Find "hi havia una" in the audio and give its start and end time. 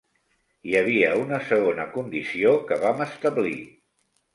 0.69-1.39